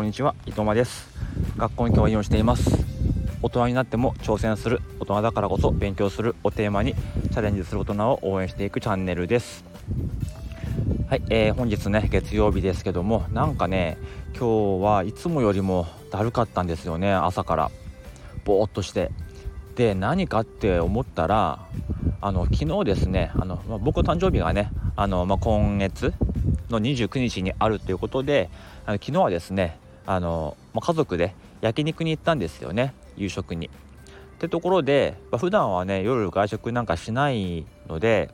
[0.00, 1.10] こんにちは伊藤間です。
[1.58, 2.70] 学校に教員をしています。
[3.42, 9.62] 大人になっても挑戦する大人だからこそ勉強するをテーマにチャレンジする大人を応援していくチャンネルです。
[11.10, 13.98] はい、えー、本日ね月曜日ですけどもなんかね
[14.34, 17.70] 今日はいつもよりもだるかったんですよね朝から。
[18.46, 19.10] ぼーっとして。
[19.74, 21.66] で何かって思ったら
[22.22, 26.14] あの昨日ですねあの、まあ、僕の誕生日がねあの、まあ、今月
[26.70, 28.48] の29日にあるということで
[28.86, 29.78] あの昨日はですね
[30.10, 33.68] あの、まあ、家族で焼肉に行ったんですよね夕食に。
[33.68, 33.70] っ
[34.40, 38.30] てところで、まあ、普段はね夜外食なんかしないので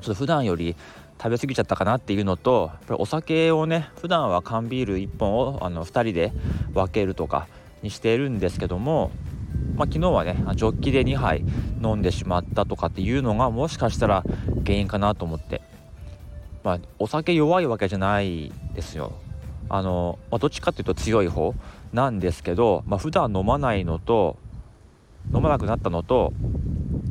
[0.00, 0.76] ちょっと普段より
[1.18, 6.32] 食べ過ぎちゃったかなっていうのとやっぱりお酒をね普段は缶ビール1本をあの2人で
[6.72, 7.48] 分けるとか
[7.82, 9.10] にしているんですけども、
[9.74, 11.44] まあ、昨日はねジョッキで2杯
[11.82, 14.22] 飲んでしまったとかっていうのがもしかしたら
[14.64, 15.62] 原因かなと思って
[16.62, 19.12] まあ、お酒弱いわけじゃないですよ。
[19.68, 21.54] あの、まあ、どっちかっていうと強い方
[21.92, 24.36] なんですけど、まあ、普段飲まないのと
[25.34, 26.32] 飲まなくなったのと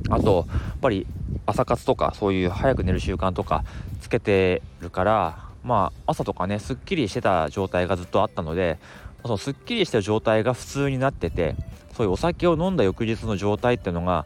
[0.09, 1.08] あとやっぱり
[1.45, 3.64] 朝活とかそういう早く寝る習慣とか
[4.02, 8.78] つけてるからまあ朝とかねすっきりしてた状態がずっとあったので
[9.23, 11.56] そのすっきりした状態が普通になってて
[11.95, 14.25] そういうお酒を飲んだ翌日の状態っていうのが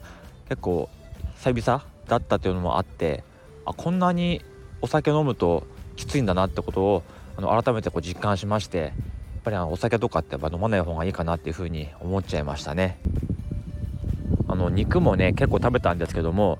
[0.49, 0.89] 結構
[1.36, 3.23] 久々だったっていうのもあって
[3.66, 4.41] あこんなに
[4.81, 5.64] お酒飲むと
[5.95, 7.03] きついんだなってことを
[7.40, 8.92] あの改めてこう実感しましてやっ
[9.45, 13.00] ぱりあのお酒とかってやっぱ飲まない方がいいかなっていうふうに思っちゃいましたね。
[14.50, 16.60] あの肉もね結構食べたんですけども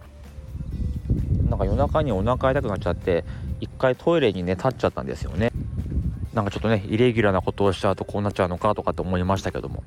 [1.50, 3.26] なんか夜中にお腹痛くなっちゃって
[3.60, 5.52] 一回トイレにね立っちゃったんですよね。
[6.34, 9.84] なんかちょっとねイレギュラーなことをしちゃうとこうなっちゃうのかとかって思いましたけども。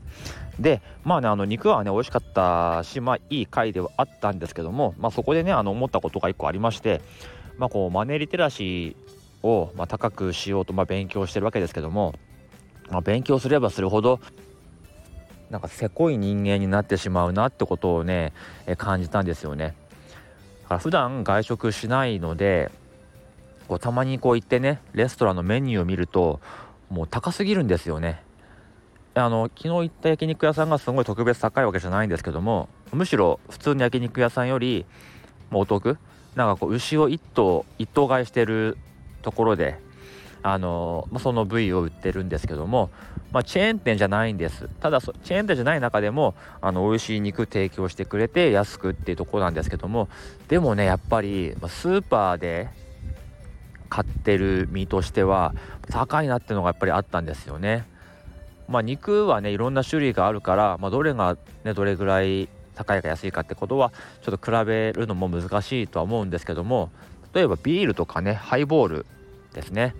[0.60, 7.00] でまあねあの肉はね美味しかったしまあいい回ではあったんですけどもまあそこでねあの思ったことが1個ありまして
[7.58, 12.14] まあ、こうマネーリテラシーをま高くしようとま勉強してるわけですけども、
[12.90, 14.20] まあ、勉強すればするほど
[15.50, 18.32] なんかせこい人間になってしまうなってことをね
[18.66, 19.74] え感じたんですよね。
[20.62, 22.70] だから普段外食しないので
[23.68, 26.40] こうたまにこう行ってねレストランのメニューを見ると
[26.88, 28.22] もう高すぎるんですよね。
[29.14, 34.86] あの昨日行った焼肉屋さんがすごい特別高いわけじゃないんですけどもむしろ普通の焼肉屋さんより
[35.50, 35.98] もお得
[36.34, 38.78] なんかこう牛を1頭1頭買いしてる
[39.22, 39.78] ところで
[40.42, 42.90] あのまあ、その部位を売ってるんですけども、
[43.30, 50.08] まあ、チェーン店じゃないんですただチェーン店じゃない中でもあの美味しい肉提供してくれて安くっていうところなんですけども
[50.48, 52.70] でもねやっぱりスーパーで
[53.88, 55.54] 買ってる身としては
[55.90, 57.86] 高いなっていうのがやっぱりあったんですよね。
[58.68, 66.90] まあ、肉はねいろんな種類があるから、まあ、どれが、ね、どれぐらい高いか安いかってことはちょっと比べるのも難しいとは思うんですけども
[67.34, 69.06] 例えばビールとかねハイボール
[69.54, 69.94] ですね。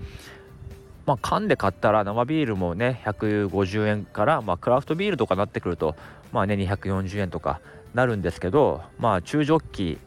[1.07, 5.97] まあ缶で買ったら生ビールもね150円から、まあ、クラフトビールとかなってくると
[6.33, 7.61] まあね240円とか
[7.95, 9.99] なるんですけどまあ中ジョッキ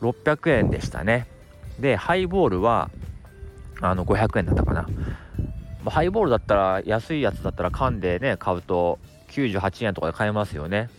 [0.00, 1.26] 600円でしたね。
[1.78, 2.90] でハイボールは
[3.80, 4.88] あの500円だったかな、ま
[5.86, 10.90] あ、ハイボールだったら安いやつだったら缶でね買うと98円とかで買えますよね。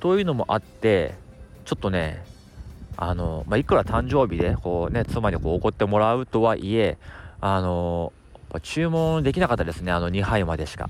[0.00, 1.14] というのもあって
[1.64, 2.24] ちょっとね
[3.02, 6.98] あの、まあ、いくら誕生日でこうね妻にこう怒ってもらうとはいえ
[7.40, 8.12] あの
[8.62, 10.88] 注文できなかったですねあの2杯までしか。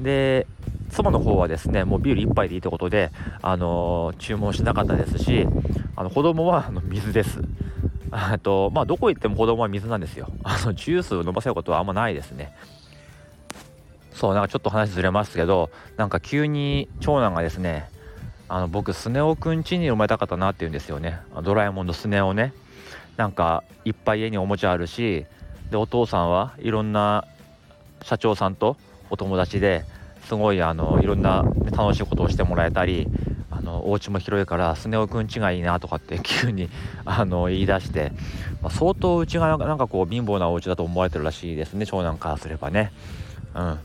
[0.00, 0.46] で
[0.90, 3.10] 妻の方はですねもうビール1杯でいいってことで
[3.42, 5.46] あの注文しなかったですし
[5.94, 7.40] あの子供はあの水です。
[8.10, 10.28] あとまあどこ行っても子供は水なんですよ。
[10.42, 12.54] あのジュースを飲ませることはあんまないですね。
[14.12, 17.88] そうなんかちょっと話ずれますけどなんか急に長男がですね
[18.48, 21.20] あの僕スネ夫くん家に生まれたかったなって言うんですよね。
[21.42, 22.52] ドラえもんのスネ夫ね。
[23.16, 25.24] なんかいっぱい家におもちゃあるし
[25.70, 27.26] でお父さんはいろんな
[28.02, 28.76] 社長さんと
[29.10, 29.84] お友達で
[30.28, 33.08] すごいあのいろんな楽しいことをしてもらえたり
[33.50, 36.68] あのお家も広いからスネ夫くん家がいいなとかって急に
[37.04, 38.12] あの言い出して、
[38.60, 42.92] まあ、相当うちがなんかこう貧乏なお家だと思われてるらしいですね長男からすればね。
[43.54, 43.78] うん。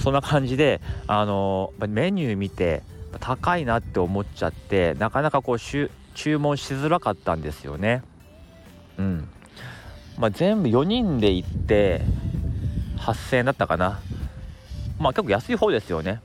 [0.00, 2.82] そんな感じであのメニュー見て
[3.20, 5.90] 高いなって思っちゃってなかなかこう注
[6.38, 8.02] 文しづらかったんですよね。
[8.98, 9.28] うん
[10.18, 12.02] まあ、全部4人で行って
[12.98, 14.00] 8000円だったかな。
[14.98, 16.20] まあ結構安い方ですよね。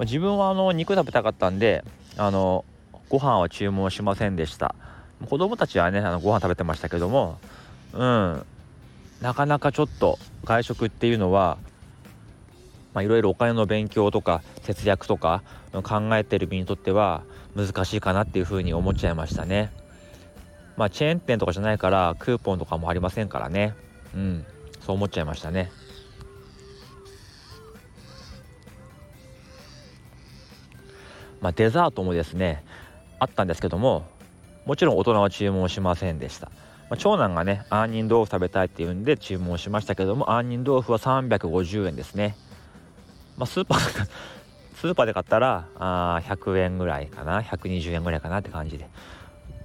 [0.00, 1.84] 自分はあの肉食べたかったんで
[2.16, 2.64] あの
[3.08, 4.74] ご飯は注文しませんでした。
[5.26, 7.38] 子供たちはねあのご飯食べてましたけども
[7.92, 8.44] うん
[9.22, 11.56] なかなかちょっと外食っていうのは
[12.94, 15.42] まあ、いろいろお金の勉強とか節約とか
[15.72, 17.24] 考えてる身にとっては
[17.56, 19.72] 難しいかなっていうふうに思っちゃいましたね。
[20.76, 23.74] まあ、チェーン店とかじゃないからクーポンとかもありませんからね。
[24.14, 24.46] うん、
[24.80, 25.70] そう思っちゃいましたね。
[31.44, 32.64] まあ、デザートもですね
[33.18, 34.06] あったんですけども
[34.64, 36.46] もちろん大人は注文しませんでした、
[36.88, 42.34] まあ、長男がね杏仁豆腐食べたいっていうんで注文しましたけども杏仁豆腐は350円ですね
[43.36, 43.78] まあ、スーパー
[44.76, 47.40] スーパーで買ったらあ100円ぐらいかな。
[47.40, 48.88] 120円ぐらいかなって感じで。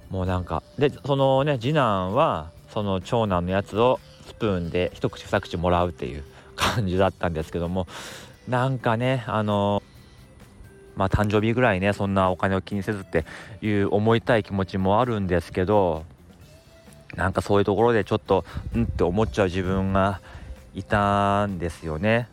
[0.08, 6.24] もうなんかでそのね次男はその長男のやつをスプーンで一口二口もらうっていう
[6.56, 7.86] 感じだったんですけども。
[8.48, 9.82] なんかねあの
[10.96, 13.24] まあ誕生日ぐらいねそんなお金を気にせずって
[13.62, 16.04] いう思いたい気持ちもあるんですけど
[17.14, 18.44] なんかそういうところでちょっと
[18.74, 20.20] うんって思っちゃう自分が
[20.74, 22.28] いたんですよね。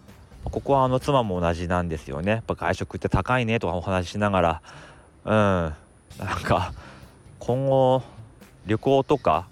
[0.49, 2.31] ここはあの妻も同じなんですよね。
[2.31, 4.61] やっぱ外食って高いねとかお話ししながら
[5.25, 6.73] うんなんか
[7.39, 8.03] 今後
[8.65, 9.47] 旅行とか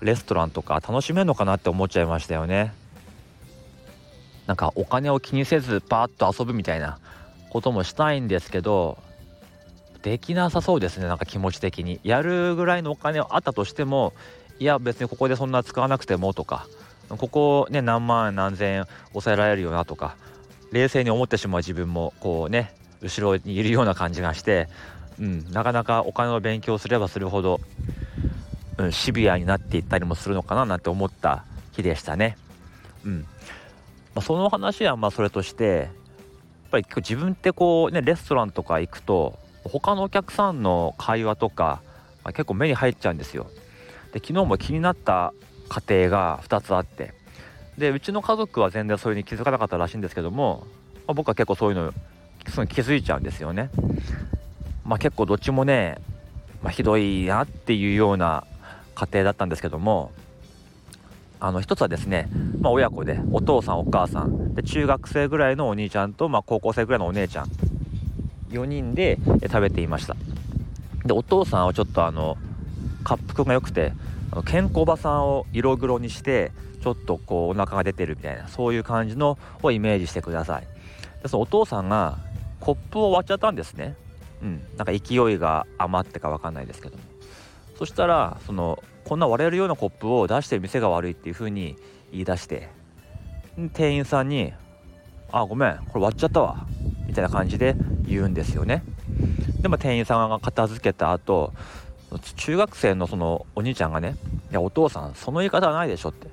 [0.00, 2.72] レストランとか楽しめるのかなって思っちゃいましたよね。
[4.46, 6.98] なんかお金を気にせずパーッと遊ぶみたいな
[7.50, 8.98] こともしたいんですけど
[10.02, 14.12] できなさそうですねなんか気持ち的にやるぐらいのお金あったとしても
[14.58, 16.66] いや別にここでそんな使わなくてもとか
[17.16, 20.16] ここね何万何千抑えられるよなとか
[20.72, 24.68] 冷静に思ってしまう自分もこうね後ろにいるような感じがして、
[25.18, 27.60] うん、なかなかお金を勉強すればするほど、
[28.78, 32.36] うん、シビアになっていったりもするのかななんて思った日でしたね。
[33.04, 33.26] うんま
[34.16, 35.88] あ、その話はまあそれとしてやっ
[36.70, 41.82] ぱり自分ってこうねレストランとか行くと他のお客さんの会話とか、
[42.24, 43.46] まあ、結構目に入っちゃうんですよ。
[44.12, 45.32] で昨日も気になった
[45.70, 47.14] 家庭が2つあって
[47.78, 50.66] でうちの家族は全然それに気づかなかったらしいんですけども、
[51.06, 51.94] まあ、僕は結構そういうの
[52.48, 53.70] すぐ気づいちゃうんですよね。
[54.84, 55.98] まあ、結構どっちもね、
[56.62, 58.44] まあ、ひどいなっていうような
[58.94, 60.10] 家庭だったんですけども
[61.38, 62.28] あの一つはですね、
[62.60, 67.46] まあ、親子でお父さんお母さんで中学生ぐらいのお兄ちゃんと、まあ、高校生ぐらいのお姉ちゃん
[68.50, 70.16] 4人で食べていました
[71.04, 72.36] でお父さんはちょっとあの
[73.04, 73.92] 滑腹が良くて
[74.46, 76.52] 健康場さんを色黒にして
[76.82, 80.66] ちょっとこうお腹が出てるみたいなそういう感じのをイメージしてください。
[81.22, 82.18] でそのお父さんが
[82.60, 83.96] コップを割っちゃったんですね。
[84.42, 84.62] うん。
[84.76, 87.02] なんか勢いが余ってか分かんないですけども。
[87.76, 91.76] そしたらそのこんな割れるようなコップを出してる店が悪いっていう風に
[92.12, 92.68] 言い出して
[93.72, 94.52] 店員さんに
[95.32, 96.66] 「あごめんこれ割っちゃったわ」
[97.08, 97.74] みたいな感じで
[98.06, 98.82] 言うんですよね。
[99.62, 101.52] でも店員さんが片付けた後
[102.18, 104.16] 中学生のそのお兄ちゃんがね
[104.50, 106.28] 「いやお父さんその言い方はないでしょ」って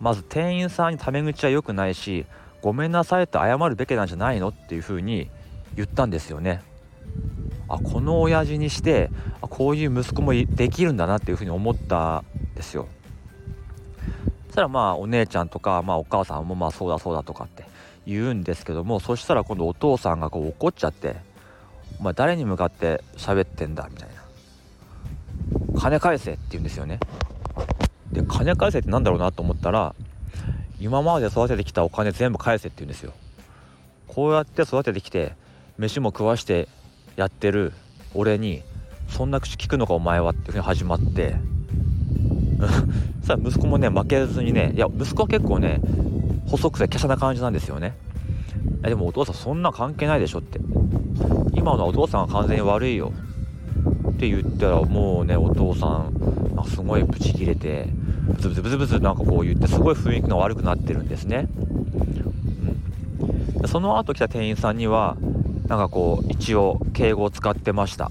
[0.00, 2.26] まず店員さんにタメ口は良くないし
[2.62, 4.48] 「ごめんなさい」って謝るべきなんじゃないの？
[4.48, 5.30] っていう風に
[5.74, 6.62] 言ったんですよね。
[7.68, 9.10] あこの親父にして
[9.40, 12.24] あこういう息子もできるんだなっていうふうに思ったん
[12.54, 12.86] ですよ。
[14.46, 17.64] そしたらまあお姉ちゃんとか、まあ、お母さんもまあそうだそうだとかって
[18.06, 21.16] 言うんですけどもそしたら今度お父さんがこう怒っちゃって
[21.98, 24.13] 「お前誰に向かって喋ってんだ」みたいな
[25.76, 26.98] 「金返せ」って言うんですよね。
[28.12, 29.94] で金返せってなんだろうなと思ったら
[30.80, 33.12] 今まで育ててきたお金全部返せって言うんですよ。
[34.06, 35.34] こうやって育ててきて
[35.78, 36.68] 飯も食わして
[37.16, 37.72] やってる
[38.14, 38.62] 俺に
[39.08, 41.36] そんな口聞くのかお前はっていうふうに始まって
[43.22, 45.80] さあ息子もね負けずにねいや息子は結構ね
[46.46, 47.96] 細くて華奢な感じなんですよね
[48.82, 50.60] でもお父さんそんな関係ないでしょって
[51.54, 53.12] 今のはお父さんが完全に悪いよ
[54.24, 57.88] って言ったらもうねお父さんなんすごいブチ切れて
[58.26, 61.48] ブツブツブツブツなんかこう言ってすごい雰囲気が悪くなってるんですね、
[63.60, 65.16] うん、その後来た店員さんには
[65.66, 68.10] なんかこう一応敬語を使ってました。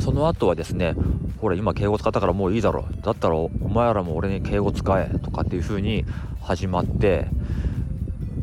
[0.00, 0.94] その後はですね
[1.40, 6.04] ほら今敬語使ったからもういいだろだったらお前らも俺に敬語使えとかっていう風に
[6.40, 7.26] 始まって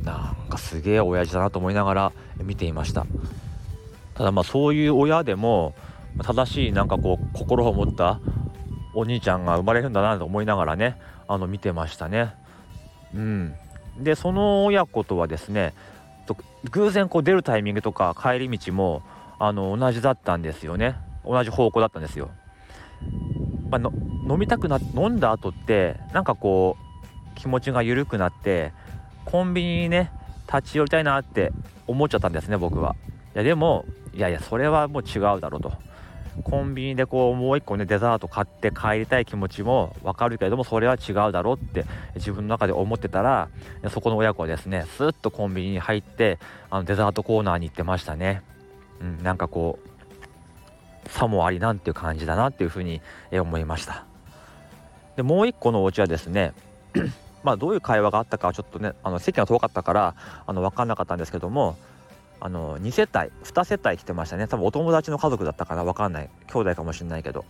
[0.03, 2.11] なんかすげえ親父だなと思いながら
[2.43, 3.05] 見ていました。
[4.15, 5.75] ただまあそういう親でも
[6.23, 8.19] 正しいなんかこう心を持った
[8.93, 12.33] お兄ちゃんが生まれるんだなと思いながらねあの見てましたね
[13.13, 13.53] うん
[13.97, 15.73] でその親子とはですね
[16.71, 19.01] 偶然こう出るタイミングとか帰り道も
[19.39, 22.29] あの同じだったんですよね同じ方向だったんですよ。
[23.69, 23.81] まあ、
[24.27, 28.73] 飲みたくな飲んだ後ってなんかこう気持ちが緩くなって
[29.25, 30.11] コンビニにね
[30.51, 31.51] 立ち寄りたいなって
[31.87, 32.95] 思っちゃったんですね僕は。
[33.35, 35.71] いやでもいやいやそれはもう違うだろうと。
[36.43, 43.49] コンビニでこうもう一個ねデザート買って帰りたい気持ちもわかるけれどもそれは違うだろうって自分の中で思ってたら
[43.89, 48.41] そこの親子はですねスッとコンビニに入ってあのデザートコーナーに行ってましたね。
[49.01, 49.89] うん、なんかこう
[51.09, 54.05] さもありなんていう感じだなっていうふうに思いました
[55.15, 56.53] でもう一個のお家はですね
[57.43, 61.77] まあどういう会話があったかはちょっとねあの席が遠かったからあの分かんなかったんですけども
[62.41, 64.47] あの2世帯2世帯来てましたね。
[64.47, 65.83] 多分お友達の家族だったかな。
[65.83, 66.29] 分かんない。
[66.47, 67.45] 兄弟かもしれないけど。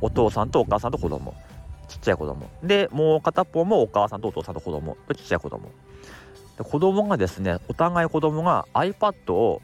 [0.00, 1.34] お父さんとお母さんと子供。
[1.88, 2.48] ちっちゃい子供。
[2.62, 4.96] でもう片方もお母さんとお父さんと子供。
[5.08, 5.70] とちっちゃい子供。
[6.56, 9.60] で子供がですねお互い子供が iPad を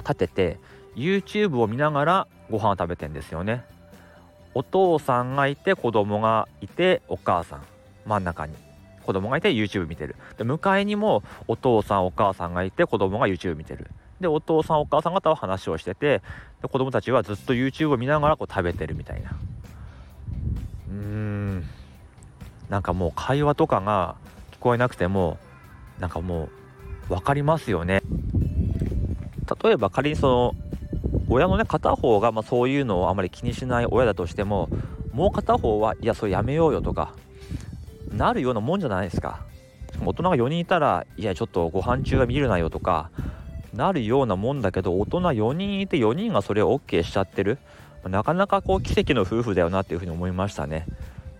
[0.00, 0.58] 立てて
[0.96, 3.64] YouTube を見ながらご飯を食べてんですよね。
[4.54, 7.62] お父さんがいて子供がいてお母さん。
[8.06, 8.69] 真ん中に。
[9.04, 10.16] 子供がいて YouTube 見てる。
[10.36, 13.90] で向かいにもお父さんお母さんがいて子供が YouTube 見てる。
[14.20, 16.22] でお父さんお母さん方は話をしてて
[16.62, 19.30] で子供たちはずっと YouTube を見ながらこう食べてるみたいな。
[20.90, 21.64] うーん。
[22.68, 24.14] なんかもう会話とかが
[24.52, 25.38] 聞こえなくても
[25.98, 26.48] なんかも
[27.08, 28.02] う分かりますよね。
[29.62, 30.54] 例えば仮にその
[31.28, 34.68] 親のね片方がまあそういうのをあまり気にしない親だとしても
[35.12, 37.14] もう片方はいやそれやめようよとか
[38.12, 39.40] なるようなもんじゃないですか。
[40.04, 43.10] 大人が4人いたらいやちょっとご飯中は見るなよとか
[43.74, 47.58] なるようなもんだけど大人4人いて4人がそれを OK しちゃってる。
[48.04, 50.86] なかなかこう奇跡の夫婦だよなっていうふうに思いましたね、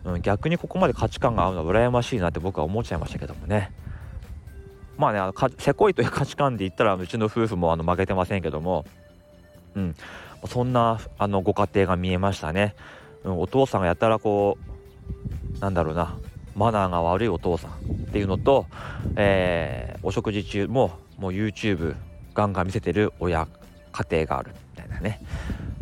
[0.05, 3.73] うん、逆にここまで価値観が合うのは羨ましいなって僕は思っちゃいましたけどもね。
[4.99, 8.85] まあねあのせこいという価値観で言ったらうちの夫婦もあの負けてませんけども。
[9.75, 9.95] うん。
[10.47, 12.75] そんなあのご家庭が見えましたね、
[13.25, 14.57] うん、お父さんがやたらこ
[15.57, 16.19] うなんだろうな。
[16.61, 17.75] マナーが悪いお父さんっ
[18.13, 18.67] ていうのと、
[19.17, 21.97] えー、お食事中ももう YouTube
[22.35, 23.49] ガンガン見せてる親
[23.93, 25.23] 家庭があるみたいなね。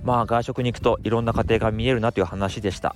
[0.04, 2.94] まあ外食に行くといろんな家庭が見えるなという話でした。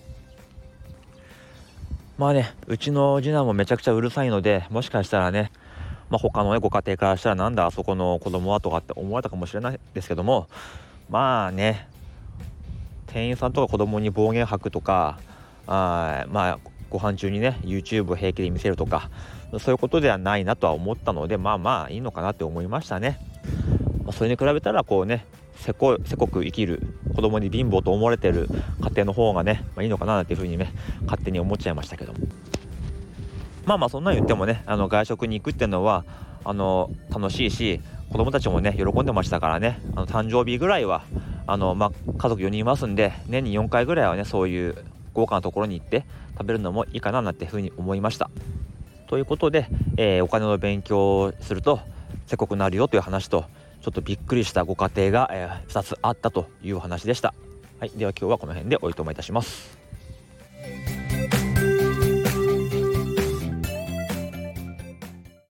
[2.19, 5.51] まあねうちの次男もめちゃくちゃうるさいのでもしかしたらね
[6.09, 10.47] まあ、他の、ね、ご家庭からしたらなんだあそこの子供はとかって思われたかもしれないですけども
[11.09, 11.89] まあね
[13.07, 15.19] 店員さんとか子供に暴言吐くとか
[15.67, 16.59] あまあ
[16.93, 19.11] ご飯中にね YouTube を平気で見せるとか
[19.59, 23.19] そういうことではないなとは思ったのでまあまあいいのかなって思いましたね。
[24.05, 25.25] まあ、それに比べたらこうね
[25.57, 26.83] せこせこく生きる
[27.15, 28.49] 子供に貧乏と思われてる
[28.83, 30.73] 家庭の方がね、まあ、いいのかなっていうふうにね
[31.05, 32.13] 勝手に思っちゃいましたけど
[33.65, 36.05] まあまあそんなん言ってもねあの外食に行くっていうのは
[36.45, 37.81] あの楽しいし
[38.11, 41.05] 子供たちもね喜んでましたからねあの誕生日ぐらいは
[41.47, 44.85] あの、まあ、家族4人いますんで年に4回ぐらいはねそういう
[45.15, 48.31] 豪華なところに行って食べるのもいいかななんてふうに思いました。
[49.07, 49.67] ということで、
[49.97, 51.81] えー、お金の勉強をすると
[52.27, 53.45] せこくなるよという話と
[53.83, 57.35] ちょっとびっくりしたご家庭が、えー、2つあったという話でした。
[57.79, 59.82] はい、では今日はこの辺でおいとまいたします。